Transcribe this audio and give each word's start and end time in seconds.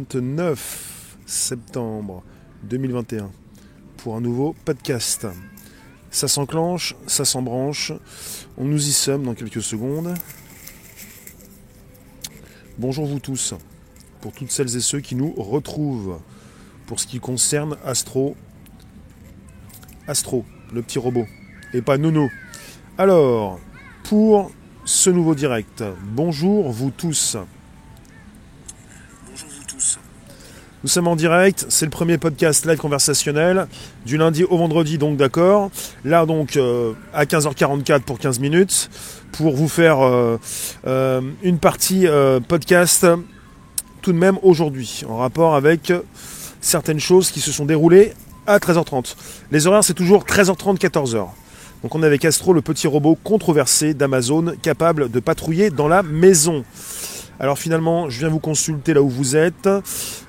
29 0.00 1.18
septembre 1.26 2.22
2021 2.62 3.30
pour 3.98 4.16
un 4.16 4.22
nouveau 4.22 4.56
podcast. 4.64 5.26
Ça 6.10 6.26
s'enclenche, 6.26 6.96
ça 7.06 7.26
s'embranche. 7.26 7.92
On 8.56 8.64
nous 8.64 8.88
y 8.88 8.92
sommes 8.92 9.24
dans 9.24 9.34
quelques 9.34 9.60
secondes. 9.60 10.14
Bonjour 12.78 13.04
vous 13.04 13.18
tous, 13.18 13.52
pour 14.22 14.32
toutes 14.32 14.50
celles 14.50 14.74
et 14.74 14.80
ceux 14.80 15.00
qui 15.00 15.16
nous 15.16 15.34
retrouvent 15.36 16.18
pour 16.86 16.98
ce 16.98 17.06
qui 17.06 17.20
concerne 17.20 17.76
Astro. 17.84 18.36
Astro, 20.06 20.46
le 20.72 20.80
petit 20.80 20.98
robot, 20.98 21.26
et 21.74 21.82
pas 21.82 21.98
Nono. 21.98 22.30
Alors, 22.96 23.60
pour 24.04 24.50
ce 24.86 25.10
nouveau 25.10 25.34
direct, 25.34 25.84
bonjour 26.14 26.70
vous 26.70 26.90
tous. 26.90 27.36
Nous 30.82 30.88
sommes 30.88 31.08
en 31.08 31.16
direct, 31.16 31.66
c'est 31.68 31.84
le 31.84 31.90
premier 31.90 32.16
podcast 32.16 32.64
live 32.64 32.78
conversationnel 32.78 33.66
du 34.06 34.16
lundi 34.16 34.44
au 34.44 34.56
vendredi, 34.56 34.96
donc 34.96 35.18
d'accord. 35.18 35.70
Là 36.06 36.24
donc 36.24 36.56
euh, 36.56 36.94
à 37.12 37.26
15h44 37.26 38.00
pour 38.00 38.18
15 38.18 38.40
minutes 38.40 38.88
pour 39.32 39.54
vous 39.54 39.68
faire 39.68 40.00
euh, 40.00 40.38
euh, 40.86 41.20
une 41.42 41.58
partie 41.58 42.06
podcast 42.48 43.06
tout 44.00 44.12
de 44.12 44.16
même 44.16 44.38
aujourd'hui 44.42 45.02
en 45.06 45.18
rapport 45.18 45.54
avec 45.54 45.92
certaines 46.62 46.98
choses 46.98 47.30
qui 47.30 47.40
se 47.40 47.52
sont 47.52 47.66
déroulées 47.66 48.14
à 48.46 48.56
13h30. 48.56 49.16
Les 49.52 49.66
horaires 49.66 49.84
c'est 49.84 49.92
toujours 49.92 50.24
13h30 50.24 50.78
14h. 50.78 51.26
Donc 51.82 51.94
on 51.94 52.02
est 52.02 52.06
avec 52.06 52.24
Astro, 52.24 52.54
le 52.54 52.62
petit 52.62 52.86
robot 52.86 53.18
controversé 53.22 53.92
d'Amazon 53.92 54.54
capable 54.62 55.10
de 55.10 55.20
patrouiller 55.20 55.68
dans 55.68 55.88
la 55.88 56.02
maison. 56.02 56.64
Alors 57.40 57.58
finalement, 57.58 58.10
je 58.10 58.18
viens 58.18 58.28
vous 58.28 58.38
consulter 58.38 58.92
là 58.92 59.00
où 59.00 59.08
vous 59.08 59.34
êtes. 59.34 59.66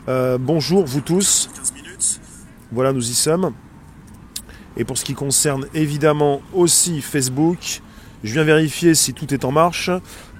Euh, 0.07 0.37
bonjour 0.39 0.85
vous 0.85 1.01
tous. 1.01 1.49
Voilà, 2.71 2.93
nous 2.93 3.11
y 3.11 3.13
sommes. 3.13 3.51
Et 4.77 4.85
pour 4.85 4.97
ce 4.97 5.03
qui 5.03 5.13
concerne 5.13 5.65
évidemment 5.73 6.41
aussi 6.53 7.01
Facebook, 7.01 7.81
je 8.23 8.33
viens 8.33 8.45
vérifier 8.45 8.95
si 8.95 9.13
tout 9.13 9.33
est 9.33 9.43
en 9.43 9.51
marche 9.51 9.91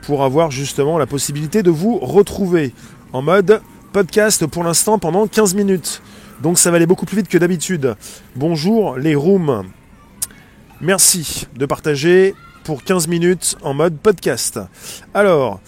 pour 0.04 0.24
avoir 0.24 0.50
justement 0.50 0.98
la 0.98 1.06
possibilité 1.08 1.62
de 1.62 1.70
vous 1.70 2.00
retrouver 2.00 2.74
en 3.12 3.22
mode 3.22 3.62
podcast 3.92 4.46
pour 4.46 4.64
l'instant 4.64 4.98
pendant 4.98 5.28
15 5.28 5.56
minutes. 5.56 6.02
Donc 6.42 6.58
ça 6.58 6.72
va 6.72 6.78
aller 6.78 6.86
beaucoup 6.86 7.06
plus 7.06 7.18
vite 7.18 7.28
que 7.28 7.38
d'habitude. 7.38 7.98
Bonjour 8.38 8.96
les 8.96 9.14
rooms. 9.14 9.66
Merci 10.80 11.48
de 11.54 11.66
partager 11.66 12.34
pour 12.64 12.84
15 12.84 13.08
minutes 13.08 13.58
en 13.62 13.74
mode 13.74 13.98
podcast. 13.98 14.60
Alors, 15.14 15.60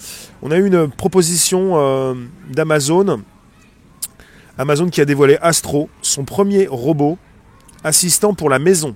on 0.44 0.50
a 0.50 0.58
eu 0.58 0.66
une 0.66 0.88
proposition 0.90 1.72
euh, 1.78 2.14
d'Amazon. 2.50 3.22
Amazon 4.58 4.88
qui 4.88 5.00
a 5.00 5.06
dévoilé 5.06 5.38
Astro, 5.40 5.88
son 6.02 6.24
premier 6.24 6.68
robot 6.68 7.18
assistant 7.82 8.34
pour 8.34 8.50
la 8.50 8.58
maison, 8.58 8.94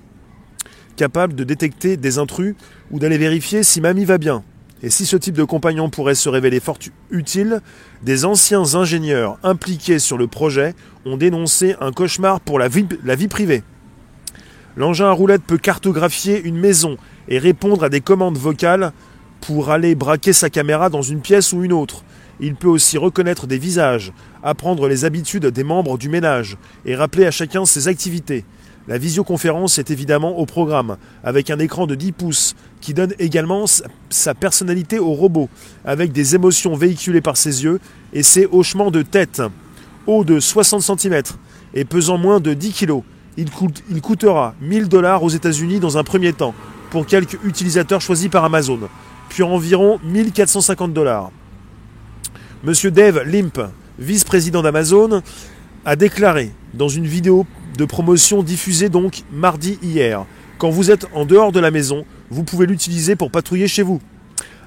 capable 0.96 1.34
de 1.34 1.44
détecter 1.44 1.96
des 1.96 2.18
intrus 2.18 2.54
ou 2.90 2.98
d'aller 2.98 3.18
vérifier 3.18 3.62
si 3.62 3.80
mamie 3.80 4.04
va 4.04 4.18
bien. 4.18 4.44
Et 4.82 4.90
si 4.90 5.06
ce 5.06 5.16
type 5.16 5.34
de 5.34 5.42
compagnon 5.42 5.90
pourrait 5.90 6.14
se 6.14 6.28
révéler 6.28 6.60
fort 6.60 6.78
utile, 7.10 7.60
des 8.02 8.24
anciens 8.24 8.74
ingénieurs 8.74 9.38
impliqués 9.42 9.98
sur 9.98 10.16
le 10.18 10.28
projet 10.28 10.74
ont 11.04 11.16
dénoncé 11.16 11.74
un 11.80 11.92
cauchemar 11.92 12.40
pour 12.40 12.58
la 12.58 12.68
vie, 12.68 13.28
privée. 13.28 13.62
L'engin 14.76 15.06
à 15.06 15.12
roulette 15.12 15.42
peut 15.42 15.58
cartographier 15.58 16.40
une 16.40 16.56
maison 16.56 16.98
et 17.26 17.38
répondre 17.38 17.82
à 17.82 17.88
des 17.88 18.00
commandes 18.00 18.38
vocales 18.38 18.92
pour 19.40 19.70
aller 19.70 19.94
braquer 19.94 20.32
sa 20.32 20.50
caméra 20.50 20.90
dans 20.90 21.02
une 21.02 21.20
pièce 21.20 21.52
ou 21.52 21.64
une 21.64 21.72
autre. 21.72 22.04
Il 22.40 22.54
peut 22.54 22.68
aussi 22.68 22.98
reconnaître 22.98 23.46
des 23.46 23.58
visages, 23.58 24.12
apprendre 24.42 24.88
les 24.88 25.04
habitudes 25.04 25.46
des 25.46 25.64
membres 25.64 25.98
du 25.98 26.08
ménage 26.08 26.56
et 26.84 26.94
rappeler 26.94 27.26
à 27.26 27.30
chacun 27.30 27.64
ses 27.64 27.88
activités. 27.88 28.44
La 28.86 28.96
visioconférence 28.96 29.78
est 29.78 29.90
évidemment 29.90 30.38
au 30.38 30.46
programme, 30.46 30.96
avec 31.22 31.50
un 31.50 31.58
écran 31.58 31.86
de 31.86 31.94
10 31.94 32.12
pouces 32.12 32.54
qui 32.80 32.94
donne 32.94 33.12
également 33.18 33.66
sa 34.08 34.34
personnalité 34.34 34.98
au 34.98 35.12
robot, 35.12 35.50
avec 35.84 36.12
des 36.12 36.34
émotions 36.34 36.74
véhiculées 36.74 37.20
par 37.20 37.36
ses 37.36 37.64
yeux 37.64 37.80
et 38.14 38.22
ses 38.22 38.48
hochements 38.50 38.90
de 38.90 39.02
tête. 39.02 39.42
Haut 40.06 40.24
de 40.24 40.40
60 40.40 40.98
cm 40.98 41.22
et 41.74 41.84
pesant 41.84 42.16
moins 42.16 42.40
de 42.40 42.54
10 42.54 42.72
kg, 42.72 43.02
il, 43.36 44.00
coûtera 44.00 44.54
1000 44.62 44.88
dollars 44.88 45.22
aux 45.22 45.28
États-Unis 45.28 45.80
dans 45.80 45.98
un 45.98 46.02
premier 46.02 46.32
temps, 46.32 46.54
pour 46.90 47.04
quelques 47.04 47.36
utilisateurs 47.44 48.00
choisis 48.00 48.28
par 48.28 48.44
Amazon 48.44 48.80
puis 49.28 49.42
environ 49.42 49.98
1450 50.04 50.92
dollars. 50.92 51.30
Monsieur 52.64 52.90
Dave 52.90 53.22
Limp, 53.24 53.60
vice-président 53.98 54.62
d'Amazon, 54.62 55.22
a 55.84 55.96
déclaré 55.96 56.50
dans 56.74 56.88
une 56.88 57.06
vidéo 57.06 57.46
de 57.76 57.84
promotion 57.84 58.42
diffusée 58.42 58.88
donc 58.88 59.22
mardi 59.32 59.78
hier 59.82 60.24
Quand 60.58 60.70
vous 60.70 60.90
êtes 60.90 61.06
en 61.14 61.24
dehors 61.24 61.52
de 61.52 61.60
la 61.60 61.70
maison, 61.70 62.04
vous 62.30 62.42
pouvez 62.42 62.66
l'utiliser 62.66 63.14
pour 63.16 63.30
patrouiller 63.30 63.68
chez 63.68 63.82
vous. 63.82 64.00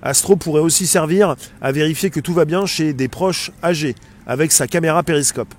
Astro 0.02 0.36
pourrait 0.36 0.62
aussi 0.62 0.88
servir 0.88 1.36
à 1.62 1.72
vérifier 1.72 2.10
que 2.10 2.20
tout 2.20 2.34
va 2.34 2.46
bien 2.46 2.66
chez 2.66 2.94
des 2.94 3.08
proches 3.08 3.52
âgés 3.64 3.96
avec 4.26 4.52
sa 4.52 4.68
caméra 4.68 5.04
périscope. 5.04 5.54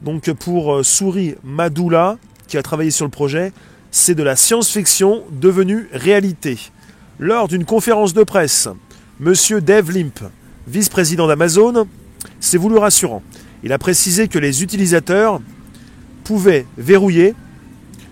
Donc 0.00 0.30
pour 0.32 0.74
euh, 0.74 0.82
Souris 0.82 1.34
Madoula, 1.42 2.18
qui 2.46 2.56
a 2.56 2.62
travaillé 2.62 2.90
sur 2.90 3.04
le 3.04 3.10
projet, 3.10 3.52
c'est 3.96 4.16
de 4.16 4.24
la 4.24 4.34
science-fiction 4.34 5.22
devenue 5.30 5.88
réalité. 5.92 6.58
Lors 7.20 7.46
d'une 7.46 7.64
conférence 7.64 8.12
de 8.12 8.24
presse, 8.24 8.68
M. 9.24 9.32
Dave 9.60 9.92
Limp, 9.92 10.20
vice-président 10.66 11.28
d'Amazon, 11.28 11.86
s'est 12.40 12.58
voulu 12.58 12.76
rassurant. 12.76 13.22
Il 13.62 13.72
a 13.72 13.78
précisé 13.78 14.26
que 14.26 14.40
les 14.40 14.64
utilisateurs 14.64 15.40
pouvaient 16.24 16.66
verrouiller 16.76 17.36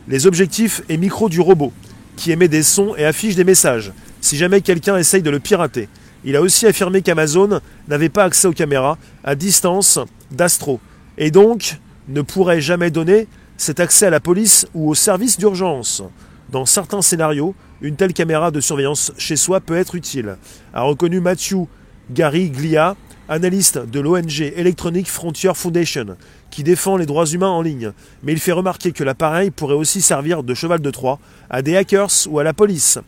les 0.07 0.29
objectifs 0.29 0.83
et 0.89 0.97
micros 0.99 1.29
du 1.29 1.41
robot, 1.41 1.73
qui 2.17 2.31
émet 2.31 2.47
des 2.47 2.63
sons 2.63 2.95
et 2.97 3.05
affiche 3.05 3.35
des 3.35 3.43
messages, 3.43 3.91
si 4.21 4.37
jamais 4.37 4.61
quelqu'un 4.61 4.97
essaye 4.99 5.23
de 5.23 5.31
le 5.31 5.41
pirater. 5.41 5.89
Il 6.25 6.37
a 6.37 6.43
aussi 6.43 6.65
affirmé 6.65 7.03
qu'Amazon 7.03 7.61
n'avait 7.89 8.09
pas 8.09 8.23
accès 8.23 8.47
aux 8.47 8.53
caméras 8.53 8.99
à 9.25 9.35
distance 9.35 9.99
d'Astro, 10.31 10.79
et 11.19 11.33
donc 11.33 11.81
ne 12.07 12.23
pourrait 12.23 12.61
jamais 12.61 12.93
donner 12.93 13.27
cet 13.63 13.79
accès 13.79 14.07
à 14.07 14.11
la 14.11 14.19
police 14.19 14.67
ou 14.75 14.91
au 14.91 14.95
service 14.97 15.39
d'urgence. 15.39 16.03
Dans 16.51 16.67
certains 16.67 17.01
scénarios, 17.01 17.55
une 17.81 17.95
telle 17.95 18.13
caméra 18.13 18.51
de 18.51 18.59
surveillance 18.59 19.13
chez 19.19 19.37
soi 19.37 19.61
peut 19.61 19.77
être 19.77 19.95
utile, 19.95 20.37
a 20.75 20.83
reconnu 20.83 21.21
Matthew 21.21 21.69
Glia, 22.11 22.97
analyste 23.29 23.79
de 23.79 24.01
l'ONG 24.01 24.41
Electronic 24.57 25.09
Frontier 25.09 25.53
Foundation, 25.55 26.17
qui 26.51 26.65
défend 26.65 26.97
les 26.97 27.07
droits 27.07 27.27
humains 27.27 27.51
en 27.51 27.63
ligne. 27.63 27.93
Mais 28.25 28.33
il 28.33 28.41
fait 28.41 28.51
remarquer 28.51 28.91
que 28.91 29.05
l'appareil 29.05 29.53
pourrait 29.53 29.77
aussi 29.77 30.03
servir 30.03 30.43
de 30.43 30.55
cheval 30.55 30.81
de 30.81 30.91
Troie 30.91 31.21
à 31.49 31.63
des 31.63 31.77
hackers 31.77 32.11
ou 32.29 32.41
à 32.41 32.43
la 32.43 32.55
police. 32.55 32.99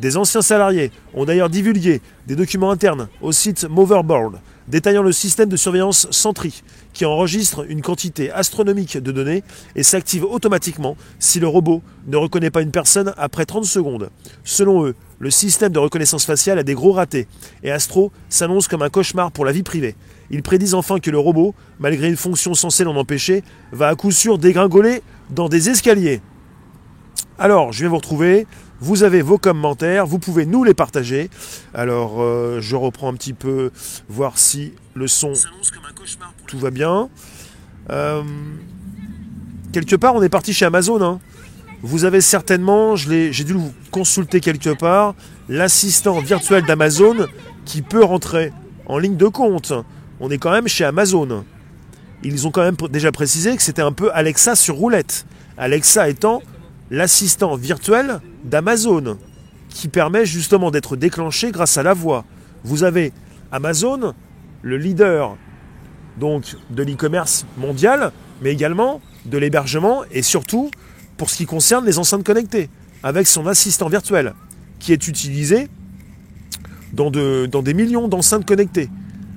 Des 0.00 0.16
anciens 0.16 0.42
salariés 0.42 0.90
ont 1.14 1.24
d'ailleurs 1.24 1.50
divulgué 1.50 2.02
des 2.26 2.34
documents 2.34 2.72
internes 2.72 3.06
au 3.22 3.30
site 3.30 3.64
Moverboard 3.70 4.40
détaillant 4.68 5.02
le 5.02 5.12
système 5.12 5.48
de 5.48 5.56
surveillance 5.56 6.06
Sentry, 6.10 6.62
qui 6.92 7.04
enregistre 7.04 7.64
une 7.68 7.82
quantité 7.82 8.30
astronomique 8.30 8.96
de 8.96 9.12
données 9.12 9.42
et 9.76 9.82
s'active 9.82 10.24
automatiquement 10.24 10.96
si 11.18 11.40
le 11.40 11.48
robot 11.48 11.82
ne 12.06 12.16
reconnaît 12.16 12.50
pas 12.50 12.62
une 12.62 12.70
personne 12.70 13.12
après 13.16 13.44
30 13.44 13.64
secondes. 13.64 14.10
Selon 14.44 14.84
eux, 14.84 14.94
le 15.18 15.30
système 15.30 15.72
de 15.72 15.78
reconnaissance 15.78 16.24
faciale 16.24 16.58
a 16.58 16.62
des 16.62 16.74
gros 16.74 16.92
ratés, 16.92 17.28
et 17.62 17.70
Astro 17.70 18.12
s'annonce 18.28 18.68
comme 18.68 18.82
un 18.82 18.90
cauchemar 18.90 19.32
pour 19.32 19.44
la 19.44 19.52
vie 19.52 19.62
privée. 19.62 19.96
Ils 20.30 20.42
prédisent 20.42 20.74
enfin 20.74 20.98
que 20.98 21.10
le 21.10 21.18
robot, 21.18 21.54
malgré 21.78 22.08
une 22.08 22.16
fonction 22.16 22.54
censée 22.54 22.84
l'en 22.84 22.96
empêcher, 22.96 23.42
va 23.72 23.88
à 23.88 23.94
coup 23.94 24.10
sûr 24.10 24.38
dégringoler 24.38 25.02
dans 25.30 25.48
des 25.48 25.70
escaliers. 25.70 26.20
Alors, 27.38 27.72
je 27.72 27.80
viens 27.80 27.88
vous 27.88 27.96
retrouver. 27.96 28.46
Vous 28.80 29.02
avez 29.02 29.22
vos 29.22 29.38
commentaires, 29.38 30.06
vous 30.06 30.18
pouvez 30.18 30.46
nous 30.46 30.64
les 30.64 30.74
partager. 30.74 31.30
Alors, 31.72 32.22
euh, 32.22 32.60
je 32.60 32.76
reprends 32.76 33.08
un 33.08 33.14
petit 33.14 33.32
peu, 33.32 33.70
voir 34.08 34.38
si 34.38 34.72
le 34.94 35.06
son, 35.06 35.32
tout 36.46 36.58
va 36.58 36.70
bien. 36.70 37.08
Euh, 37.90 38.22
quelque 39.72 39.96
part, 39.96 40.14
on 40.14 40.22
est 40.22 40.28
parti 40.28 40.52
chez 40.52 40.64
Amazon. 40.64 41.02
Hein. 41.02 41.20
Vous 41.82 42.04
avez 42.04 42.20
certainement, 42.20 42.96
j'ai 42.96 43.30
dû 43.30 43.52
vous 43.52 43.72
consulter 43.90 44.40
quelque 44.40 44.70
part, 44.70 45.14
l'assistant 45.48 46.18
virtuel 46.20 46.64
d'Amazon 46.64 47.26
qui 47.64 47.82
peut 47.82 48.02
rentrer 48.02 48.52
en 48.86 48.98
ligne 48.98 49.16
de 49.16 49.26
compte. 49.26 49.72
On 50.20 50.30
est 50.30 50.38
quand 50.38 50.50
même 50.50 50.68
chez 50.68 50.84
Amazon. 50.84 51.44
Ils 52.22 52.46
ont 52.46 52.50
quand 52.50 52.62
même 52.62 52.76
déjà 52.90 53.12
précisé 53.12 53.54
que 53.54 53.62
c'était 53.62 53.82
un 53.82 53.92
peu 53.92 54.10
Alexa 54.14 54.56
sur 54.56 54.76
roulette. 54.76 55.26
Alexa 55.58 56.08
étant 56.08 56.42
l'assistant 56.90 57.56
virtuel 57.56 58.20
d'Amazon, 58.44 59.18
qui 59.68 59.88
permet 59.88 60.26
justement 60.26 60.70
d'être 60.70 60.96
déclenché 60.96 61.50
grâce 61.50 61.76
à 61.78 61.82
la 61.82 61.94
voix. 61.94 62.24
Vous 62.62 62.84
avez 62.84 63.12
Amazon, 63.50 64.14
le 64.62 64.76
leader 64.76 65.36
donc 66.18 66.56
de 66.70 66.82
l'e-commerce 66.82 67.44
mondial, 67.58 68.12
mais 68.40 68.52
également 68.52 69.00
de 69.26 69.38
l'hébergement 69.38 70.02
et 70.12 70.22
surtout 70.22 70.70
pour 71.16 71.30
ce 71.30 71.36
qui 71.36 71.46
concerne 71.46 71.84
les 71.84 71.98
enceintes 71.98 72.24
connectées, 72.24 72.68
avec 73.02 73.26
son 73.26 73.46
assistant 73.46 73.88
virtuel, 73.88 74.34
qui 74.78 74.92
est 74.92 75.08
utilisé 75.08 75.68
dans, 76.92 77.10
des 77.10 77.74
millions 77.74 78.08
d'enceintes 78.08 78.46
connectées. 78.46 78.88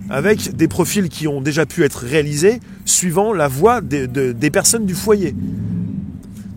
avec 0.10 0.56
des 0.56 0.68
profils 0.68 1.10
qui 1.10 1.28
ont 1.28 1.42
déjà 1.42 1.66
pu 1.66 1.84
être 1.84 2.06
réalisés 2.06 2.60
suivant 2.86 3.34
la 3.34 3.48
voix 3.48 3.82
des 3.82 4.52
personnes 4.52 4.86
du 4.86 4.96
foyer. 4.96 5.36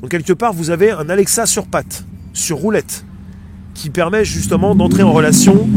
Donc 0.01 0.11
quelque 0.11 0.33
part, 0.33 0.53
vous 0.53 0.71
avez 0.71 0.91
un 0.91 1.09
Alexa 1.09 1.47
sur 1.47 1.67
patte, 1.67 2.05
sur 2.33 2.59
roulette, 2.59 3.05
qui 3.75 3.91
permet 3.91 4.25
justement 4.25 4.75
d'entrer 4.75 5.03
en 5.03 5.13
relation 5.13 5.69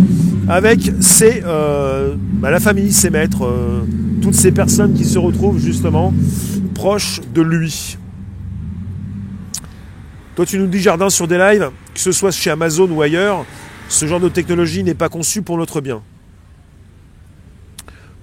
avec 0.47 0.91
euh, 1.21 2.15
bah, 2.17 2.51
la 2.51 2.59
famille, 2.59 2.91
ses 2.91 3.09
maîtres, 3.09 3.45
euh, 3.45 3.81
toutes 4.21 4.35
ces 4.35 4.51
personnes 4.51 4.93
qui 4.93 5.05
se 5.05 5.19
retrouvent 5.19 5.59
justement 5.59 6.13
proches 6.73 7.21
de 7.33 7.41
lui. 7.41 7.97
Toi, 10.35 10.45
tu 10.45 10.57
nous 10.57 10.67
dis 10.67 10.79
jardin 10.79 11.09
sur 11.09 11.27
des 11.27 11.37
lives, 11.37 11.69
que 11.93 11.99
ce 11.99 12.11
soit 12.11 12.31
chez 12.31 12.49
Amazon 12.49 12.89
ou 12.89 13.01
ailleurs, 13.01 13.45
ce 13.89 14.07
genre 14.07 14.19
de 14.19 14.29
technologie 14.29 14.83
n'est 14.83 14.95
pas 14.95 15.09
conçu 15.09 15.41
pour 15.41 15.57
notre 15.57 15.81
bien. 15.81 16.01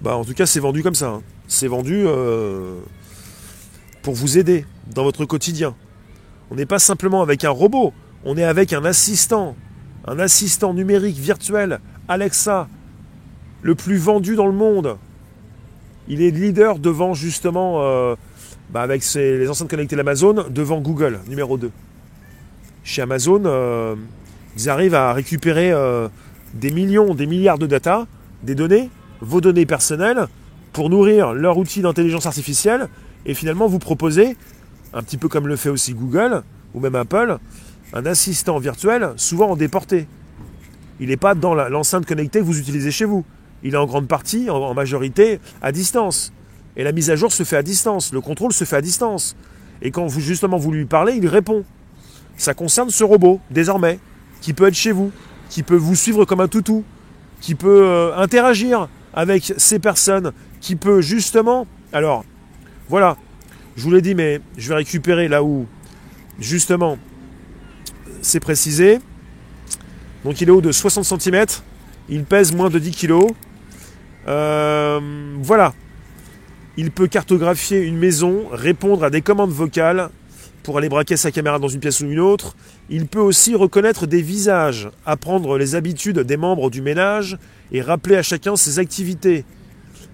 Bah, 0.03 0.17
en 0.17 0.25
tout 0.25 0.35
cas, 0.35 0.47
c'est 0.47 0.61
vendu 0.61 0.83
comme 0.83 0.95
ça. 0.95 1.09
Hein. 1.09 1.23
C'est 1.47 1.69
vendu 1.69 2.05
euh, 2.07 2.77
pour 4.03 4.15
vous 4.15 4.39
aider 4.39 4.65
dans 4.95 5.05
votre 5.05 5.25
quotidien. 5.25 5.75
On 6.51 6.57
n'est 6.57 6.67
pas 6.67 6.79
simplement 6.79 7.23
avec 7.23 7.45
un 7.45 7.51
robot, 7.51 7.93
on 8.25 8.37
est 8.37 8.45
avec 8.45 8.73
un 8.73 8.85
assistant, 8.85 9.57
un 10.07 10.19
assistant 10.19 10.75
numérique 10.75 11.17
virtuel, 11.17 11.81
Alexa, 12.09 12.69
le 13.63 13.75
plus 13.75 13.97
vendu 13.97 14.35
dans 14.35 14.47
le 14.47 14.53
monde. 14.53 14.97
Il 16.09 16.23
est 16.23 16.31
leader 16.31 16.79
devant 16.79 17.15
justement, 17.15 17.83
euh, 17.83 18.17
bah, 18.71 18.83
avec 18.83 19.03
les 19.15 19.49
enceintes 19.49 19.71
connectées 19.71 19.97
d'Amazon, 19.97 20.47
devant 20.51 20.81
Google, 20.81 21.21
numéro 21.29 21.57
2. 21.57 21.71
Chez 22.83 23.03
Amazon, 23.03 23.43
euh, 23.45 23.95
ils 24.57 24.69
arrivent 24.69 24.95
à 24.95 25.13
récupérer 25.13 25.73
des 26.55 26.73
millions, 26.73 27.15
des 27.15 27.27
milliards 27.27 27.59
de 27.59 27.67
data, 27.67 28.07
des 28.43 28.55
données, 28.57 28.91
vos 29.21 29.41
données 29.41 29.67
personnelles 29.67 30.27
pour 30.73 30.91
nourrir 30.91 31.33
leur 31.33 31.59
outil 31.59 31.83
d'intelligence 31.83 32.27
artificielle 32.27 32.89
et 33.27 33.35
finalement 33.35 33.67
vous 33.67 33.79
proposer, 33.79 34.37
un 34.93 35.03
petit 35.03 35.17
peu 35.17 35.29
comme 35.29 35.47
le 35.47 35.57
fait 35.57 35.69
aussi 35.69 35.95
Google 35.95 36.43
ou 36.75 36.81
même 36.81 36.95
Apple, 36.95 37.39
un 37.93 38.07
assistant 38.07 38.59
virtuel 38.59 39.13
souvent 39.17 39.51
en 39.51 39.57
déporté. 39.57 40.07
Il 41.01 41.09
n'est 41.09 41.17
pas 41.17 41.35
dans 41.35 41.55
l'enceinte 41.55 42.07
connectée 42.07 42.41
que 42.41 42.45
vous 42.45 42.59
utilisez 42.59 42.91
chez 42.91 43.05
vous. 43.05 43.25
Il 43.63 43.75
est 43.75 43.79
en 43.79 43.87
grande 43.87 44.09
partie, 44.09 44.51
en, 44.51 44.75
majorité, 44.75 45.41
à 45.63 45.73
distance. 45.73 46.33
Et 46.77 46.85
la 46.85 46.93
mise 46.93 47.11
à 47.11 47.17
jour 47.17 47.33
se 47.33 47.43
fait 47.43 47.57
à 47.57 47.63
distance, 47.63 48.13
le 48.13 48.21
contrôle 48.21 48.53
se 48.53 48.65
fait 48.65 48.77
à 48.77 48.83
distance. 48.83 49.37
Et 49.83 49.91
quand 49.91 50.07
vous 50.07 50.21
justement 50.21 50.59
vous 50.59 50.71
lui 50.71 50.85
parlez, 50.85 51.15
il 51.15 51.27
répond. 51.27 51.65
Ça 52.37 52.55
concerne 52.55 52.91
ce 52.91 53.03
robot, 53.03 53.41
désormais, 53.51 53.99
qui 54.41 54.53
peut 54.53 54.67
être 54.67 54.75
chez 54.75 54.93
vous, 54.93 55.11
qui 55.49 55.63
peut 55.63 55.77
vous 55.77 55.95
suivre 55.95 56.25
comme 56.25 56.41
un 56.41 56.49
toutou, 56.49 56.85
qui 57.41 57.55
peut 57.55 57.83
euh, 57.85 58.17
interagir 58.17 58.89
avec 59.15 59.55
ces 59.57 59.79
personnes 59.79 60.33
qui 60.61 60.77
peut 60.77 61.01
justement... 61.01 61.67
Alors, 61.93 62.25
voilà, 62.89 63.17
je 63.77 63.83
vous 63.83 63.91
l'ai 63.91 64.03
dit, 64.03 64.15
mais 64.15 64.41
je 64.57 64.69
vais 64.69 64.77
récupérer 64.77 65.29
là 65.29 65.43
où 65.43 65.67
justement 66.39 66.99
c'est 68.23 68.41
précisé. 68.41 68.99
Donc 70.25 70.41
il 70.41 70.49
est 70.49 70.53
haut 70.53 70.61
de 70.61 70.73
60 70.73 71.21
cm, 71.21 71.47
il 72.09 72.25
pèse 72.25 72.53
moins 72.53 72.71
de 72.71 72.79
10 72.79 72.91
kg. 72.91 73.15
Euh, 74.29 75.01
voilà, 75.41 75.73
il 76.77 76.91
peut 76.91 77.09
cartographier 77.09 77.81
une 77.81 77.97
maison, 77.97 78.45
répondre 78.53 79.05
à 79.05 79.11
des 79.11 79.23
commandes 79.23 79.51
vocales 79.51 80.11
pour 80.63 80.79
aller 80.79 80.89
braquer 80.89 81.17
sa 81.17 81.31
caméra 81.31 81.59
dans 81.59 81.69
une 81.69 81.81
pièce 81.81 82.01
ou 82.01 82.07
une 82.07 82.21
autre. 82.21 82.55
Il 82.91 83.07
peut 83.07 83.21
aussi 83.21 83.55
reconnaître 83.55 84.07
des 84.07 84.23
visages, 84.23 84.91
apprendre 85.07 85.57
les 85.57 85.75
habitudes 85.75 86.21
des 86.21 86.37
membres 86.37 86.71
du 86.71 86.83
ménage 86.83 87.39
et 87.73 87.81
rappeler 87.81 88.17
à 88.17 88.23
chacun 88.23 88.57
ses 88.57 88.79
activités. 88.79 89.45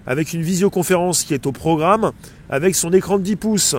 Avec 0.07 0.33
une 0.33 0.41
visioconférence 0.41 1.23
qui 1.23 1.33
est 1.33 1.45
au 1.45 1.51
programme, 1.51 2.11
avec 2.49 2.75
son 2.75 2.91
écran 2.93 3.17
de 3.17 3.23
10 3.23 3.35
pouces, 3.35 3.75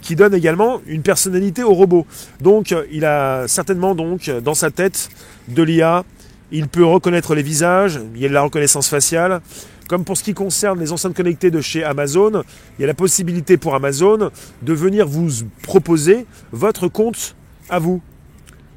qui 0.00 0.16
donne 0.16 0.34
également 0.34 0.80
une 0.86 1.02
personnalité 1.02 1.62
au 1.62 1.74
robot. 1.74 2.06
Donc 2.40 2.74
il 2.90 3.04
a 3.04 3.46
certainement 3.48 3.94
donc 3.94 4.30
dans 4.42 4.54
sa 4.54 4.70
tête 4.70 5.10
de 5.48 5.62
l'IA, 5.62 6.04
il 6.50 6.68
peut 6.68 6.84
reconnaître 6.84 7.34
les 7.34 7.42
visages, 7.42 8.00
il 8.14 8.20
y 8.20 8.26
a 8.26 8.28
de 8.28 8.34
la 8.34 8.42
reconnaissance 8.42 8.88
faciale, 8.88 9.40
comme 9.88 10.04
pour 10.04 10.16
ce 10.16 10.22
qui 10.22 10.34
concerne 10.34 10.78
les 10.78 10.92
enceintes 10.92 11.14
connectées 11.14 11.50
de 11.50 11.60
chez 11.60 11.84
Amazon, 11.84 12.44
il 12.78 12.82
y 12.82 12.84
a 12.84 12.86
la 12.86 12.94
possibilité 12.94 13.56
pour 13.56 13.74
Amazon 13.74 14.30
de 14.62 14.72
venir 14.72 15.06
vous 15.06 15.28
proposer 15.62 16.26
votre 16.50 16.88
compte 16.88 17.34
à 17.68 17.78
vous. 17.78 18.00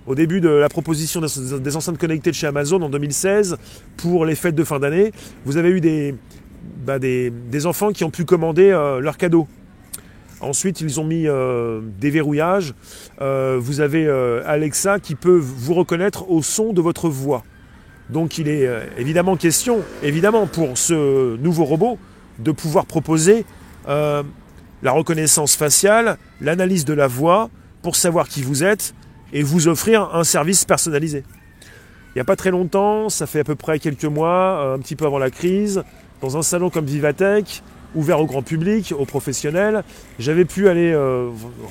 Au 0.08 0.14
début 0.14 0.40
de 0.40 0.50
la 0.50 0.70
proposition 0.70 1.22
des 1.22 1.76
enceintes 1.76 1.98
connectées 1.98 2.30
de 2.30 2.36
chez 2.36 2.48
Amazon 2.48 2.82
en 2.82 2.90
2016, 2.90 3.58
pour 3.98 4.26
les 4.26 4.36
fêtes 4.36 4.56
de 4.56 4.64
fin 4.64 4.80
d'année, 4.80 5.12
vous 5.46 5.58
avez 5.58 5.70
eu 5.70 5.82
des, 5.82 6.16
bah, 6.86 7.00
des, 7.00 7.66
enfants 7.66 7.92
qui 7.92 8.04
ont 8.04 8.12
pu 8.12 8.26
commander 8.26 8.72
euh, 8.72 9.00
leurs 9.00 9.18
cadeaux. 9.18 9.48
Ensuite, 10.42 10.82
ils 10.82 11.00
ont 11.00 11.06
mis 11.06 11.28
euh, 11.28 11.82
des 12.00 12.10
verrouillages. 12.10 12.74
Euh, 13.22 13.58
vous 13.60 13.80
avez 13.80 14.08
Alexa 14.46 15.00
qui 15.00 15.16
peut 15.16 15.38
vous 15.38 15.74
reconnaître 15.74 16.30
au 16.30 16.42
son 16.42 16.74
de 16.74 16.82
votre 16.82 17.10
voix. 17.10 17.44
Donc 18.10 18.38
il 18.38 18.48
est 18.48 18.68
euh, 18.68 18.86
évidemment 18.98 19.36
question, 19.36 19.80
évidemment, 20.04 20.46
pour 20.48 20.78
ce 20.78 21.38
nouveau 21.38 21.66
robot, 21.66 21.98
de 22.40 22.52
pouvoir 22.52 22.86
proposer 22.86 23.46
euh, 23.88 24.24
la 24.84 24.92
reconnaissance 24.92 25.56
faciale, 25.56 26.18
l'analyse 26.42 26.86
de 26.86 26.94
la 26.94 27.08
voix, 27.08 27.50
pour 27.82 27.96
savoir 27.96 28.28
qui 28.28 28.44
vous 28.44 28.64
êtes 28.64 28.94
et 29.34 29.42
vous 29.42 29.68
offrir 29.68 30.14
un 30.14 30.24
service 30.24 30.66
personnalisé. 30.66 31.24
Il 32.10 32.20
n'y 32.20 32.22
a 32.22 32.26
pas 32.26 32.36
très 32.36 32.52
longtemps, 32.52 33.10
ça 33.10 33.26
fait 33.26 33.40
à 33.40 33.44
peu 33.44 33.56
près 33.56 33.80
quelques 33.80 34.06
mois, 34.06 34.60
euh, 34.62 34.76
un 34.76 34.80
petit 34.80 34.96
peu 34.96 35.06
avant 35.06 35.20
la 35.20 35.32
crise, 35.32 35.84
dans 36.22 36.38
un 36.38 36.44
salon 36.44 36.70
comme 36.70 36.86
Vivatech, 36.86 37.64
ouvert 37.96 38.20
au 38.20 38.26
grand 38.26 38.42
public, 38.42 38.94
aux 38.98 39.06
professionnels, 39.06 39.84
j'avais 40.20 40.46
pu 40.46 40.68
aller 40.70 40.96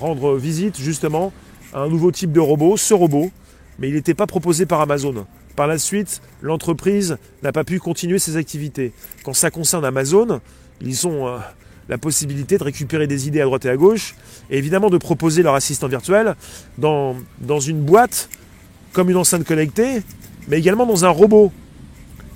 rendre 0.01 0.37
visite 0.37 0.79
justement 0.79 1.33
à 1.73 1.81
un 1.81 1.89
nouveau 1.89 2.11
type 2.13 2.33
de 2.33 2.41
robot, 2.41 2.77
ce 2.77 2.95
robot, 2.95 3.31
mais 3.79 3.89
il 3.89 3.95
n'était 3.95 4.15
pas 4.15 4.27
proposé 4.27 4.65
par 4.65 4.81
Amazon. 4.81 5.27
Par 5.57 5.67
la 5.67 5.79
suite, 5.79 6.21
l'entreprise 6.41 7.17
n'a 7.43 7.53
pas 7.53 7.65
pu 7.65 7.79
continuer 7.79 8.19
ses 8.19 8.37
activités. 8.37 8.93
Quand 9.25 9.35
ça 9.35 9.51
concerne 9.51 9.85
Amazon, 9.85 10.41
ils 10.81 11.07
ont 11.07 11.29
euh, 11.29 11.39
la 11.89 11.99
possibilité 11.99 12.59
de 12.59 12.65
récupérer 12.65 13.07
des 13.07 13.29
idées 13.29 13.41
à 13.41 13.45
droite 13.45 13.65
et 13.65 13.71
à 13.71 13.77
gauche, 13.77 14.15
et 14.51 14.59
évidemment 14.59 14.91
de 14.91 14.99
proposer 14.99 15.43
leur 15.43 15.55
assistant 15.55 15.89
virtuel 15.89 16.35
dans 16.79 17.15
une 17.61 17.81
boîte 17.81 18.29
comme 18.93 19.11
une 19.11 19.17
enceinte 19.17 19.45
connectée, 19.45 20.03
mais 20.49 20.59
également 20.59 20.87
dans 20.87 21.05
un 21.05 21.11
robot 21.11 21.53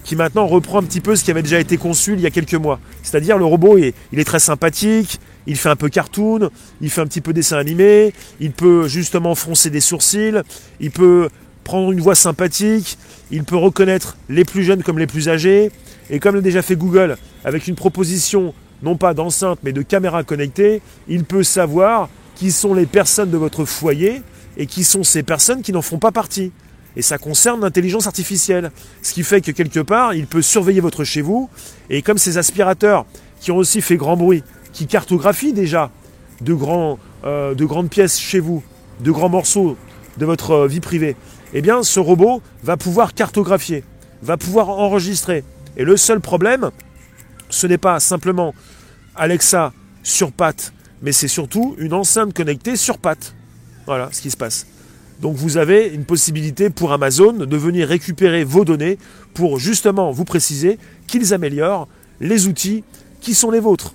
qui 0.04 0.16
maintenant 0.16 0.46
reprend 0.46 0.78
un 0.78 0.82
petit 0.82 1.00
peu 1.00 1.16
ce 1.16 1.24
qui 1.24 1.30
avait 1.30 1.42
déjà 1.42 1.60
été 1.60 1.76
conçu 1.76 2.14
il 2.14 2.20
y 2.20 2.26
a 2.26 2.30
quelques 2.30 2.54
mois. 2.54 2.80
C'est-à-dire 3.02 3.38
le 3.38 3.44
robot, 3.44 3.78
il 3.78 4.18
est 4.18 4.24
très 4.24 4.38
sympathique, 4.38 5.20
il 5.46 5.56
fait 5.56 5.68
un 5.68 5.76
peu 5.76 5.88
cartoon, 5.88 6.50
il 6.80 6.90
fait 6.90 7.00
un 7.00 7.06
petit 7.06 7.20
peu 7.20 7.32
dessin 7.32 7.58
animé, 7.58 8.12
il 8.40 8.52
peut 8.52 8.88
justement 8.88 9.34
froncer 9.34 9.70
des 9.70 9.80
sourcils, 9.80 10.42
il 10.80 10.90
peut 10.90 11.28
prendre 11.64 11.92
une 11.92 12.00
voix 12.00 12.14
sympathique, 12.14 12.98
il 13.30 13.44
peut 13.44 13.56
reconnaître 13.56 14.16
les 14.28 14.44
plus 14.44 14.64
jeunes 14.64 14.82
comme 14.82 14.98
les 14.98 15.06
plus 15.06 15.28
âgés, 15.28 15.70
et 16.10 16.18
comme 16.18 16.34
l'a 16.34 16.40
déjà 16.40 16.62
fait 16.62 16.76
Google, 16.76 17.16
avec 17.44 17.66
une 17.66 17.74
proposition 17.74 18.54
non 18.82 18.96
pas 18.96 19.12
d'enceinte 19.12 19.58
mais 19.62 19.72
de 19.72 19.82
caméra 19.82 20.22
connectée, 20.22 20.80
il 21.08 21.24
peut 21.24 21.42
savoir 21.42 22.08
qui 22.36 22.52
sont 22.52 22.72
les 22.72 22.86
personnes 22.86 23.30
de 23.30 23.36
votre 23.36 23.64
foyer 23.64 24.22
et 24.56 24.66
qui 24.66 24.84
sont 24.84 25.02
ces 25.02 25.22
personnes 25.22 25.62
qui 25.62 25.72
n'en 25.72 25.82
font 25.82 25.98
pas 25.98 26.12
partie. 26.12 26.52
Et 26.98 27.02
ça 27.02 27.16
concerne 27.16 27.60
l'intelligence 27.60 28.08
artificielle. 28.08 28.72
Ce 29.02 29.14
qui 29.14 29.22
fait 29.22 29.40
que 29.40 29.52
quelque 29.52 29.78
part, 29.78 30.14
il 30.14 30.26
peut 30.26 30.42
surveiller 30.42 30.80
votre 30.80 31.04
chez 31.04 31.22
vous. 31.22 31.48
Et 31.90 32.02
comme 32.02 32.18
ces 32.18 32.38
aspirateurs 32.38 33.06
qui 33.40 33.52
ont 33.52 33.56
aussi 33.56 33.80
fait 33.80 33.96
grand 33.96 34.16
bruit, 34.16 34.42
qui 34.72 34.88
cartographient 34.88 35.52
déjà 35.52 35.92
de, 36.40 36.56
euh, 37.24 37.54
de 37.54 37.64
grandes 37.64 37.88
pièces 37.88 38.18
chez 38.18 38.40
vous, 38.40 38.64
de 39.00 39.12
grands 39.12 39.28
morceaux 39.28 39.76
de 40.16 40.26
votre 40.26 40.50
euh, 40.50 40.66
vie 40.66 40.80
privée, 40.80 41.14
eh 41.54 41.62
bien 41.62 41.84
ce 41.84 42.00
robot 42.00 42.42
va 42.64 42.76
pouvoir 42.76 43.14
cartographier, 43.14 43.84
va 44.22 44.36
pouvoir 44.36 44.68
enregistrer. 44.68 45.44
Et 45.76 45.84
le 45.84 45.96
seul 45.96 46.20
problème, 46.20 46.72
ce 47.48 47.68
n'est 47.68 47.78
pas 47.78 48.00
simplement 48.00 48.54
Alexa 49.14 49.72
sur 50.02 50.32
patte, 50.32 50.72
mais 51.00 51.12
c'est 51.12 51.28
surtout 51.28 51.76
une 51.78 51.92
enceinte 51.92 52.34
connectée 52.34 52.74
sur 52.74 52.98
patte. 52.98 53.36
Voilà 53.86 54.08
ce 54.10 54.20
qui 54.20 54.32
se 54.32 54.36
passe. 54.36 54.66
Donc 55.20 55.36
vous 55.36 55.56
avez 55.56 55.88
une 55.88 56.04
possibilité 56.04 56.70
pour 56.70 56.92
Amazon 56.92 57.32
de 57.32 57.56
venir 57.56 57.88
récupérer 57.88 58.44
vos 58.44 58.64
données 58.64 58.98
pour 59.34 59.58
justement 59.58 60.12
vous 60.12 60.24
préciser 60.24 60.78
qu'ils 61.06 61.34
améliorent 61.34 61.88
les 62.20 62.46
outils 62.46 62.84
qui 63.20 63.34
sont 63.34 63.50
les 63.50 63.60
vôtres. 63.60 63.94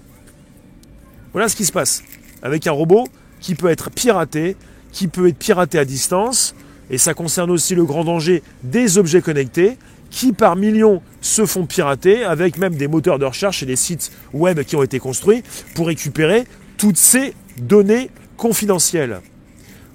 Voilà 1.31 1.47
ce 1.47 1.55
qui 1.55 1.65
se 1.65 1.71
passe 1.71 2.03
avec 2.41 2.67
un 2.67 2.71
robot 2.71 3.05
qui 3.39 3.55
peut 3.55 3.69
être 3.69 3.89
piraté, 3.89 4.57
qui 4.91 5.07
peut 5.07 5.27
être 5.27 5.37
piraté 5.37 5.79
à 5.79 5.85
distance, 5.85 6.55
et 6.89 6.97
ça 6.97 7.13
concerne 7.13 7.51
aussi 7.51 7.73
le 7.73 7.85
grand 7.85 8.03
danger 8.03 8.43
des 8.63 8.97
objets 8.97 9.21
connectés 9.21 9.77
qui 10.09 10.31
par 10.31 10.55
millions 10.55 11.01
se 11.21 11.45
font 11.45 11.65
pirater 11.65 12.23
avec 12.23 12.57
même 12.57 12.75
des 12.75 12.87
moteurs 12.87 13.17
de 13.17 13.25
recherche 13.25 13.63
et 13.63 13.65
des 13.65 13.75
sites 13.75 14.11
web 14.33 14.61
qui 14.61 14.75
ont 14.75 14.83
été 14.83 14.99
construits 14.99 15.41
pour 15.73 15.87
récupérer 15.87 16.43
toutes 16.77 16.97
ces 16.97 17.33
données 17.57 18.11
confidentielles. 18.37 19.21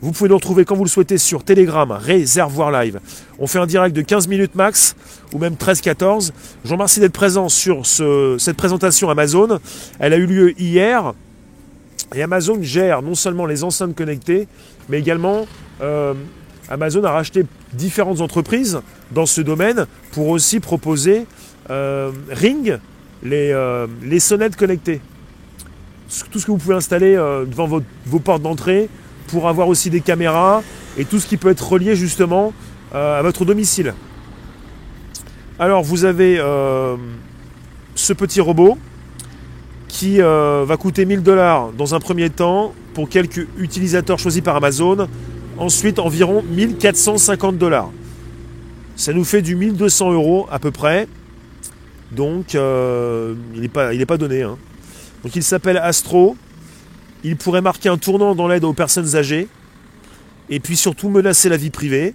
Vous 0.01 0.13
pouvez 0.13 0.29
nous 0.29 0.37
retrouver 0.37 0.65
quand 0.65 0.77
vous 0.77 0.85
le 0.85 0.91
souhaitez 0.91 1.19
sur 1.19 1.43
Telegram, 1.43 1.91
Réservoir 1.91 2.71
Live. 2.71 3.01
On 3.41 3.49
fait 3.49 3.59
un 3.59 3.67
direct 3.67 3.97
de 3.97 4.03
15 4.03 4.29
minutes 4.29 4.55
max, 4.55 4.95
ou 5.35 5.39
même 5.39 5.55
13-14. 5.55 6.31
Je 6.63 6.69
vous 6.69 6.75
remercie 6.75 7.01
d'être 7.01 7.13
présent 7.13 7.49
sur 7.49 7.85
cette 7.85 8.57
présentation 8.57 9.11
Amazon. 9.11 9.59
Elle 9.99 10.13
a 10.13 10.17
eu 10.17 10.27
lieu 10.27 10.61
hier. 10.61 11.15
Et 12.15 12.23
Amazon 12.23 12.63
gère 12.63 13.03
non 13.03 13.17
seulement 13.17 13.45
les 13.45 13.65
enceintes 13.65 13.97
connectées, 13.97 14.47
mais 14.89 15.01
également 15.01 15.47
euh, 15.83 16.15
Amazon 16.71 17.03
a 17.03 17.11
racheté 17.11 17.45
différentes 17.73 18.21
entreprises 18.21 18.81
dans 19.11 19.27
ce 19.27 19.41
domaine 19.41 19.87
pour 20.13 20.29
aussi 20.29 20.61
proposer 20.61 21.27
euh, 21.71 22.13
Ring, 22.31 22.79
les, 23.25 23.51
euh, 23.51 23.89
les, 24.03 24.21
sonnettes 24.21 24.55
connectées. 24.55 25.01
Tout 26.31 26.39
ce 26.39 26.47
que 26.47 26.53
vous 26.53 26.59
pouvez 26.59 26.77
installer 26.77 27.15
devant 27.15 27.67
vos, 27.67 28.19
portes 28.21 28.43
d'entrée 28.43 28.89
pour 29.29 29.49
avoir 29.49 29.69
aussi 29.69 29.91
des 29.91 30.01
caméras 30.01 30.63
et 30.97 31.05
tout 31.05 31.21
ce 31.21 31.27
qui 31.27 31.37
peut 31.37 31.51
être 31.51 31.69
relié 31.69 31.95
justement 31.95 32.53
à 32.93 33.21
votre 33.23 33.45
domicile. 33.45 33.95
Alors 35.59 35.83
vous 35.83 36.05
avez 36.05 36.39
ce 37.99 38.13
petit 38.13 38.41
robot 38.41 38.79
qui 39.89 40.23
euh, 40.23 40.65
va 40.67 40.77
coûter 40.77 41.05
1000 41.05 41.23
dollars 41.23 41.73
dans 41.73 41.95
un 41.95 42.01
premier 42.01 42.31
temps 42.31 42.73
pour 42.95 43.09
quelques 43.09 43.47
utilisateurs 43.59 44.19
choisis 44.19 44.43
par 44.43 44.57
Amazon. 44.57 45.09
Ensuite, 45.59 45.99
environ 45.99 46.43
1450 46.43 47.59
dollars. 47.59 47.91
Ça 48.95 49.13
nous 49.13 49.25
fait 49.25 49.43
du 49.43 49.57
1200 49.57 50.13
euros 50.13 50.47
à 50.53 50.61
peu 50.61 50.71
près. 50.71 51.09
Donc, 52.13 52.55
euh, 52.55 53.35
il 53.55 53.63
n'est 53.63 53.69
pas, 53.69 53.91
pas 54.07 54.17
donné. 54.17 54.43
Hein. 54.43 54.57
Donc, 55.25 55.35
il 55.35 55.43
s'appelle 55.43 55.79
Astro. 55.79 56.37
Il 57.25 57.37
pourrait 57.37 57.63
marquer 57.63 57.89
un 57.89 57.99
tournant 57.99 58.35
dans 58.35 58.49
l'aide 58.49 58.65
aux 58.65 58.73
personnes 58.73 59.17
âgées. 59.17 59.49
Et 60.51 60.61
puis 60.61 60.77
surtout 60.77 61.09
menacer 61.09 61.49
la 61.49 61.57
vie 61.57 61.71
privée. 61.71 62.15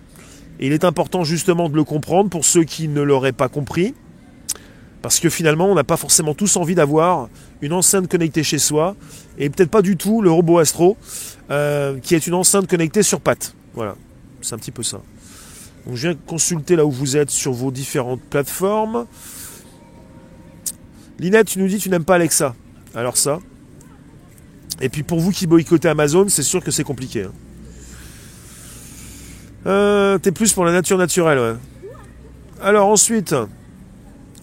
Et 0.60 0.68
il 0.68 0.74
est 0.74 0.84
important 0.84 1.24
justement 1.24 1.70
de 1.70 1.76
le 1.76 1.84
comprendre 1.84 2.30
pour 2.30 2.46
ceux 2.46 2.64
qui 2.64 2.88
ne 2.88 3.02
l'auraient 3.02 3.32
pas 3.32 3.50
compris. 3.50 3.94
Parce 5.04 5.20
que 5.20 5.30
finalement, 5.30 5.68
on 5.68 5.76
n'a 5.76 5.84
pas 5.84 5.98
forcément 5.98 6.34
tous 6.34 6.56
envie 6.56 6.76
d'avoir 6.76 7.28
une 7.62 7.74
enceinte 7.74 8.08
connectée 8.08 8.42
chez 8.42 8.58
soi, 8.58 8.96
et 9.38 9.50
peut-être 9.50 9.70
pas 9.70 9.82
du 9.82 9.98
tout 9.98 10.22
le 10.22 10.32
robot 10.32 10.60
Astro, 10.60 10.96
euh, 11.52 12.00
qui 12.00 12.16
est 12.16 12.26
une 12.26 12.34
enceinte 12.34 12.68
connectée 12.68 13.04
sur 13.04 13.20
pattes. 13.20 13.54
Voilà, 13.74 13.96
c'est 14.42 14.56
un 14.56 14.58
petit 14.58 14.72
peu 14.72 14.82
ça. 14.82 15.02
Donc 15.86 15.98
je 15.98 16.08
viens 16.08 16.18
consulter 16.26 16.78
là 16.78 16.86
où 16.86 16.92
vous 16.92 17.18
êtes 17.18 17.32
sur 17.32 17.52
vos 17.52 17.70
différentes 17.70 18.22
plateformes. 18.22 19.06
Linette, 21.20 21.48
tu 21.48 21.60
nous 21.60 21.68
dis 21.68 21.80
tu 21.80 21.90
n'aimes 21.90 22.06
pas 22.06 22.16
Alexa. 22.16 22.56
Alors 22.96 23.18
ça. 23.18 23.40
Et 24.84 24.90
puis 24.90 25.04
pour 25.04 25.22
vous 25.22 25.32
qui 25.32 25.48
boycottez 25.48 25.88
Amazon, 25.88 26.26
c'est 26.28 26.44
sûr 26.44 26.62
que 26.62 26.70
c'est 26.70 26.84
compliqué. 26.84 27.24
Hein. 27.24 27.32
Euh, 29.66 30.18
T'es 30.18 30.34
plus 30.34 30.52
pour 30.52 30.66
la 30.66 30.74
nature 30.74 30.98
naturelle. 30.98 31.56
Alors 32.62 32.90
ensuite, 32.90 33.34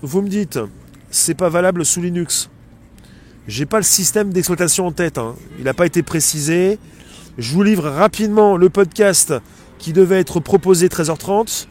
vous 0.00 0.22
me 0.22 0.30
dites, 0.30 0.58
c'est 1.10 1.34
pas 1.34 1.50
valable 1.50 1.84
sous 1.84 2.00
Linux. 2.00 2.48
J'ai 3.48 3.66
pas 3.66 3.76
le 3.76 3.84
système 3.84 4.32
d'exploitation 4.32 4.86
en 4.86 4.92
tête. 4.92 5.18
Hein. 5.18 5.34
Il 5.58 5.64
n'a 5.64 5.74
pas 5.74 5.84
été 5.84 6.02
précisé. 6.02 6.78
Je 7.36 7.52
vous 7.52 7.62
livre 7.62 7.90
rapidement 7.90 8.56
le 8.56 8.70
podcast 8.70 9.34
qui 9.78 9.92
devait 9.92 10.20
être 10.20 10.40
proposé 10.40 10.88
13h30. 10.88 11.66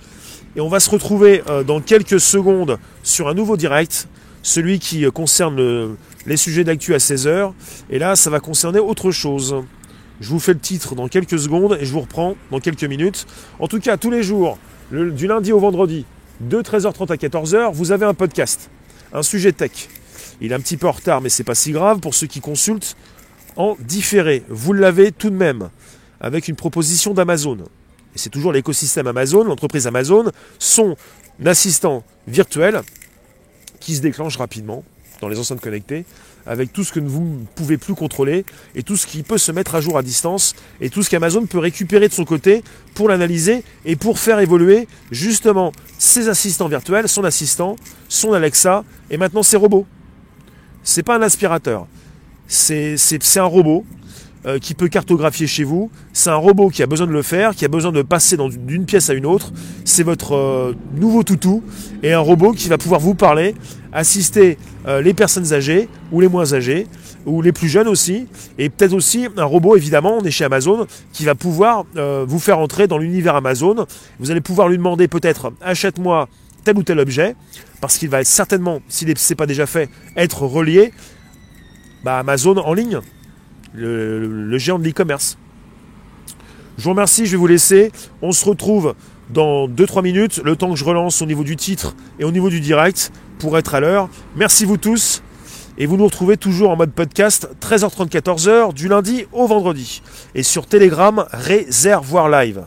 Et 0.56 0.62
on 0.62 0.70
va 0.70 0.80
se 0.80 0.92
retrouver 0.92 1.42
euh, 1.50 1.64
dans 1.64 1.82
quelques 1.82 2.20
secondes 2.20 2.78
sur 3.02 3.30
un 3.30 3.34
nouveau 3.34 3.58
direct, 3.58 4.08
celui 4.44 4.78
qui 4.78 5.06
euh, 5.06 5.12
concerne 5.12 5.98
les 6.26 6.38
sujets 6.38 6.64
d'actu 6.64 6.94
à 6.94 6.98
16h. 6.98 7.54
Et 7.90 8.00
là, 8.00 8.16
ça 8.16 8.30
va 8.30 8.40
concerner 8.40 8.80
autre 8.80 9.12
chose. 9.12 9.64
Je 10.22 10.30
vous 10.30 10.40
fais 10.40 10.54
le 10.54 10.60
titre 10.60 10.96
dans 10.96 11.08
quelques 11.08 11.40
secondes 11.40 11.78
et 11.80 11.86
je 11.86 11.94
vous 11.94 12.02
reprends 12.02 12.36
dans 12.52 12.60
quelques 12.60 12.84
minutes. 12.84 13.26
En 13.60 13.68
tout 13.68 13.80
cas, 13.80 13.98
tous 13.98 14.12
les 14.12 14.24
jours, 14.24 14.58
du 14.92 15.28
lundi 15.28 15.52
au 15.52 15.60
vendredi, 15.60 16.06
de 16.42 16.62
13h30 16.62 17.12
à 17.12 17.16
14h, 17.16 17.74
vous 17.74 17.92
avez 17.92 18.06
un 18.06 18.14
podcast, 18.14 18.70
un 19.14 19.24
sujet 19.24 19.52
tech. 19.52 19.88
Il 20.42 20.52
est 20.52 20.56
un 20.56 20.60
petit 20.60 20.78
peu 20.78 20.88
en 20.88 20.92
retard, 20.92 21.22
mais 21.22 21.30
c'est 21.30 21.44
pas 21.44 21.56
si 21.56 21.72
grave 21.72 22.00
pour 22.00 22.14
ceux 22.14 22.28
qui 22.28 22.40
consultent 22.42 22.96
en 23.56 23.76
différé. 23.80 24.44
Vous 24.50 24.74
l'avez 24.74 25.12
tout 25.12 25.30
de 25.30 25.36
même 25.36 25.70
avec 26.22 26.48
une 26.48 26.56
proposition 26.56 27.14
d'Amazon. 27.14 27.58
Et 28.16 28.18
c'est 28.18 28.30
toujours 28.30 28.52
l'écosystème 28.52 29.08
Amazon, 29.08 29.44
l'entreprise 29.44 29.88
Amazon, 29.88 30.32
son 30.58 30.96
assistant 31.46 32.04
virtuel 32.28 32.82
qui 33.80 33.96
se 33.96 34.02
déclenche 34.02 34.38
rapidement 34.38 34.84
dans 35.22 35.28
les 35.28 35.40
enceintes 35.40 35.62
connectées 35.62 36.06
avec 36.46 36.74
tout 36.74 36.84
ce 36.84 36.92
que 36.92 37.00
vous 37.00 37.22
ne 37.22 37.46
pouvez 37.56 37.78
plus 37.78 37.96
contrôler 37.96 38.46
et 38.76 38.84
tout 38.84 38.96
ce 38.98 39.06
qui 39.06 39.24
peut 39.24 39.38
se 39.38 39.52
mettre 39.52 39.76
à 39.76 39.82
jour 39.82 39.98
à 39.98 40.02
distance 40.02 40.56
et 40.82 40.90
tout 40.90 41.04
ce 41.04 41.10
qu'Amazon 41.10 41.46
peut 41.46 41.60
récupérer 41.60 42.08
de 42.08 42.14
son 42.14 42.26
côté 42.26 42.64
pour 42.96 43.10
l'analyser 43.10 43.64
et 43.86 43.96
pour 43.96 44.20
faire 44.20 44.40
évoluer 44.40 44.88
justement 45.12 45.72
ses 45.98 46.30
assistants 46.30 46.68
virtuels, 46.68 47.08
son 47.08 47.24
assistant, 47.24 47.76
son 48.08 48.34
Alexa 48.34 48.84
et 49.10 49.18
maintenant 49.18 49.44
ses 49.44 49.58
robots. 49.58 49.86
C'est 50.84 51.04
pas 51.04 51.18
un 51.18 51.22
aspirateur, 51.22 51.88
c'est 52.48 52.98
un 53.38 53.44
robot 53.44 53.86
euh, 54.46 54.58
qui 54.58 54.74
peut 54.74 54.88
cartographier 54.88 55.48
chez 55.48 55.66
vous. 55.66 55.92
C'est 56.14 56.30
un 56.30 56.36
robot 56.36 56.70
qui 56.70 56.82
a 56.82 56.88
besoin 56.88 57.08
de 57.08 57.12
le 57.12 57.24
faire, 57.24 57.54
qui 57.54 57.66
a 57.66 57.68
besoin 57.68 57.92
de 57.92 58.02
passer 58.02 58.38
d'une 58.38 58.86
pièce 58.86 59.10
à 59.10 59.14
une 59.14 59.26
autre. 59.26 59.52
C'est 59.84 60.04
votre 60.04 60.34
euh, 60.34 60.76
nouveau 60.96 61.24
toutou 61.24 61.62
et 62.04 62.14
un 62.14 62.20
robot 62.20 62.54
qui 62.54 62.70
va 62.70 62.78
pouvoir 62.78 63.02
vous 63.02 63.16
parler, 63.16 63.54
assister 63.92 64.58
euh, 64.88 65.02
les 65.02 65.14
personnes 65.14 65.52
âgées 65.52 65.90
ou 66.14 66.22
les 66.22 66.30
moins 66.30 66.54
âgées 66.54 66.88
ou 67.26 67.42
les 67.42 67.52
plus 67.52 67.68
jeunes 67.68 67.90
aussi. 67.90 68.28
Et 68.58 68.70
peut-être 68.70 68.94
aussi 68.94 69.28
un 69.36 69.44
robot, 69.44 69.76
évidemment, 69.76 70.20
on 70.22 70.24
est 70.24 70.32
chez 70.32 70.46
Amazon, 70.46 70.88
qui 71.12 71.26
va 71.26 71.36
pouvoir 71.36 71.84
vous 72.26 72.40
faire 72.40 72.60
entrer 72.60 72.88
dans 72.88 72.98
l'univers 72.98 73.36
Amazon. 73.36 73.86
Vous 74.22 74.32
allez 74.32 74.40
pouvoir 74.40 74.70
lui 74.70 74.78
demander 74.78 75.10
peut-être 75.10 75.52
achète-moi 75.62 76.30
tel 76.64 76.78
ou 76.78 76.84
tel 76.84 76.98
objet, 77.00 77.36
parce 77.82 77.98
qu'il 77.98 78.08
va 78.08 78.24
certainement, 78.24 78.80
s'il 78.88 79.10
n'est 79.10 79.36
pas 79.38 79.46
déjà 79.46 79.66
fait, 79.66 79.90
être 80.16 80.44
relié 80.44 80.94
bah, 82.06 82.20
Amazon 82.20 82.56
en 82.58 82.74
ligne 82.74 83.02
le, 83.74 84.58
géant 84.58 84.80
de 84.80 84.84
l'e-commerce. 84.84 85.38
Je 86.78 86.84
vous 86.84 86.92
remercie, 86.92 87.26
je 87.26 87.32
vais 87.32 87.38
vous 87.38 87.48
laisser. 87.48 87.92
On 88.22 88.32
se 88.32 88.46
retrouve 88.46 88.96
dans 89.30 89.68
2-3 89.68 90.02
minutes, 90.02 90.42
le 90.44 90.56
temps 90.56 90.70
que 90.70 90.78
je 90.78 90.86
relance 90.86 91.22
au 91.22 91.26
niveau 91.26 91.44
du 91.44 91.56
titre 91.56 91.96
et 92.20 92.24
au 92.24 92.32
niveau 92.32 92.50
du 92.50 92.62
direct 92.62 93.12
pour 93.38 93.58
être 93.58 93.76
à 93.76 93.80
l'heure. 93.80 94.10
Merci 94.36 94.66
vous 94.66 94.78
tous. 94.78 95.22
Et 95.78 95.86
vous 95.86 95.96
nous 95.96 96.06
retrouvez 96.06 96.36
toujours 96.36 96.72
en 96.72 96.76
mode 96.76 96.92
podcast 96.92 97.50
13h30 97.62 98.10
14h 98.10 98.74
du 98.74 98.90
lundi 98.90 99.26
au 99.32 99.48
vendredi. 99.48 100.02
Et 100.36 100.44
sur 100.44 100.66
Telegram, 100.66 101.26
Réservoir 101.32 102.28
Live. 102.28 102.66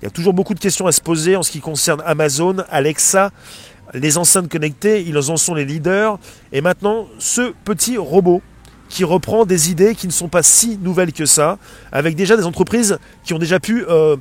Il 0.00 0.04
y 0.04 0.08
a 0.08 0.10
toujours 0.10 0.32
beaucoup 0.32 0.54
de 0.54 0.60
questions 0.60 0.86
à 0.86 0.92
se 0.92 1.00
poser 1.00 1.34
en 1.34 1.42
ce 1.42 1.50
qui 1.50 1.60
concerne 1.60 2.02
Amazon, 2.06 2.58
Alexa, 2.70 3.32
les 3.94 4.18
enceintes 4.18 4.48
connectées, 4.48 5.02
ils 5.06 5.16
en 5.16 5.36
sont 5.36 5.54
les 5.54 5.64
leaders. 5.64 6.18
Et 6.52 6.60
maintenant, 6.60 7.06
ce 7.18 7.52
petit 7.64 7.96
robot 7.96 8.42
qui 8.88 9.04
reprend 9.04 9.44
des 9.44 9.70
idées 9.70 9.94
qui 9.94 10.06
ne 10.06 10.12
sont 10.12 10.28
pas 10.28 10.42
si 10.42 10.78
nouvelles 10.78 11.12
que 11.12 11.26
ça, 11.26 11.58
avec 11.92 12.14
déjà 12.16 12.36
des 12.36 12.44
entreprises 12.44 12.98
qui 13.24 13.34
ont 13.34 13.38
déjà 13.38 13.60
pu 13.60 13.84
euh, 13.88 14.16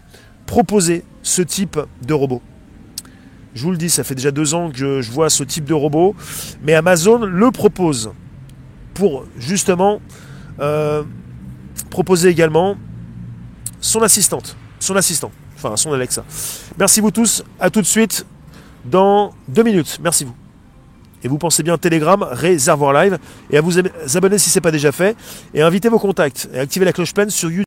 proposer 0.45 1.03
ce 1.23 1.41
type 1.41 1.79
de 2.05 2.13
robot. 2.13 2.41
Je 3.53 3.63
vous 3.63 3.71
le 3.71 3.77
dis, 3.77 3.89
ça 3.89 4.03
fait 4.03 4.15
déjà 4.15 4.31
deux 4.31 4.53
ans 4.53 4.69
que 4.69 5.01
je, 5.01 5.11
vois 5.11 5.29
ce 5.29 5.43
type 5.43 5.65
de 5.65 5.73
robot, 5.73 6.15
mais 6.61 6.73
Amazon 6.73 7.19
le 7.19 7.51
propose 7.51 8.11
pour 8.93 9.25
justement 9.37 10.01
euh, 10.59 11.03
proposer 11.89 12.29
également 12.29 12.75
son 13.79 14.01
assistante, 14.01 14.57
son 14.79 14.95
assistant, 14.95 15.31
enfin 15.55 15.77
son 15.77 15.93
Alexa. 15.93 16.25
Merci 16.77 16.99
vous 16.99 17.11
tous, 17.11 17.43
à 17.59 17.69
tout 17.69 17.81
de 17.81 17.85
suite 17.85 18.25
dans 18.83 19.33
deux 19.47 19.63
minutes. 19.63 19.99
Merci 20.01 20.25
vous. 20.25 20.44
Et 21.25 21.27
vous 21.27 21.39
pensez 21.39 21.63
bien 21.63 21.75
Telegram, 21.79 22.21
Réservoir 22.21 22.93
Live, 22.93 23.17
et 23.49 23.57
à 23.57 23.61
vous 23.61 23.79
abonner 23.79 24.37
si 24.37 24.51
ce 24.51 24.59
n'est 24.59 24.61
pas 24.61 24.69
déjà 24.69 24.91
fait, 24.91 25.17
et 25.55 25.63
invitez 25.63 25.89
vos 25.89 25.97
contacts, 25.97 26.47
et 26.53 26.59
activez 26.59 26.85
la 26.85 26.93
cloche 26.93 27.15
pleine 27.15 27.31
sur 27.31 27.49
YouTube. 27.49 27.63